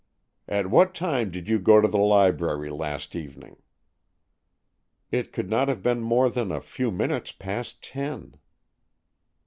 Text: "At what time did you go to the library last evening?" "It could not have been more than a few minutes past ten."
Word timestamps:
"At 0.47 0.71
what 0.71 0.95
time 0.95 1.29
did 1.29 1.47
you 1.47 1.59
go 1.59 1.79
to 1.79 1.87
the 1.87 1.99
library 1.99 2.71
last 2.71 3.15
evening?" 3.15 3.61
"It 5.11 5.31
could 5.31 5.47
not 5.47 5.67
have 5.67 5.83
been 5.83 6.01
more 6.01 6.27
than 6.27 6.51
a 6.51 6.59
few 6.59 6.89
minutes 6.89 7.31
past 7.31 7.83
ten." 7.83 8.39